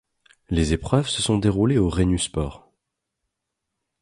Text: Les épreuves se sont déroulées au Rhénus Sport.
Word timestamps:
Les 0.49 0.73
épreuves 0.73 1.07
se 1.07 1.21
sont 1.21 1.37
déroulées 1.37 1.77
au 1.77 1.87
Rhénus 1.87 2.23
Sport. 2.23 2.67